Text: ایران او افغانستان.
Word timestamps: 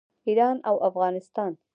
ایران 0.27 0.57
او 0.69 0.75
افغانستان. 0.87 1.51